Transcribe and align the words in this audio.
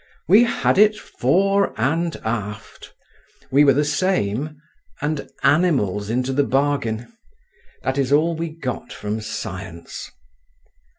We 0.27 0.45
had 0.45 0.79
it 0.79 0.95
fore 0.97 1.79
and 1.79 2.15
aft. 2.25 2.91
We 3.51 3.63
were 3.63 3.75
the 3.75 3.85
same, 3.85 4.57
and 4.99 5.29
animals 5.43 6.09
into 6.09 6.33
the 6.33 6.43
bargain. 6.43 7.13
That 7.83 7.99
is 7.99 8.11
all 8.11 8.33
we 8.35 8.49
got 8.49 8.91
from 8.91 9.21
Science. 9.21 10.09